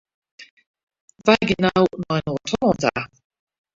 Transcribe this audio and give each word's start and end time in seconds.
Wy 1.25 1.37
gean 1.47 1.63
no 1.65 1.79
nei 2.03 2.21
Noard-Hollân 2.25 2.77
ta. 2.83 2.93